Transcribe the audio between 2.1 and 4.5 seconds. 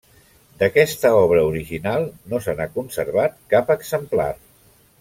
no se n'ha conservat cap exemplar.